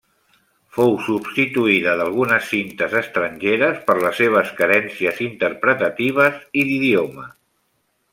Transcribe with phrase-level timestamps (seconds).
[0.75, 7.29] Fou substituïda d'algunes cintes estrangeres per les seves carències interpretatives i d'idioma.